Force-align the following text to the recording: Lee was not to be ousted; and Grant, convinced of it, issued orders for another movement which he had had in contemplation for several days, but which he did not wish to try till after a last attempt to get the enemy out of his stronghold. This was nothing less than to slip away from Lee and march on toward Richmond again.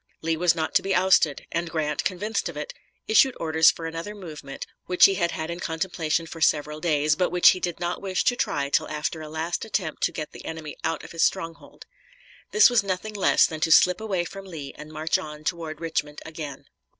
Lee 0.23 0.35
was 0.35 0.55
not 0.55 0.73
to 0.73 0.81
be 0.81 0.95
ousted; 0.95 1.45
and 1.51 1.69
Grant, 1.69 2.03
convinced 2.03 2.49
of 2.49 2.57
it, 2.57 2.73
issued 3.07 3.37
orders 3.39 3.69
for 3.69 3.85
another 3.85 4.15
movement 4.15 4.65
which 4.87 5.05
he 5.05 5.13
had 5.13 5.29
had 5.29 5.51
in 5.51 5.59
contemplation 5.59 6.25
for 6.25 6.41
several 6.41 6.79
days, 6.81 7.15
but 7.15 7.29
which 7.29 7.49
he 7.49 7.59
did 7.59 7.79
not 7.79 8.01
wish 8.01 8.23
to 8.23 8.35
try 8.35 8.67
till 8.71 8.89
after 8.89 9.21
a 9.21 9.29
last 9.29 9.63
attempt 9.63 10.01
to 10.01 10.11
get 10.11 10.31
the 10.31 10.43
enemy 10.43 10.75
out 10.83 11.03
of 11.03 11.11
his 11.11 11.21
stronghold. 11.21 11.85
This 12.49 12.67
was 12.67 12.81
nothing 12.81 13.13
less 13.13 13.45
than 13.45 13.59
to 13.59 13.71
slip 13.71 14.01
away 14.01 14.25
from 14.25 14.45
Lee 14.45 14.73
and 14.75 14.91
march 14.91 15.19
on 15.19 15.43
toward 15.43 15.79
Richmond 15.79 16.19
again. 16.25 16.65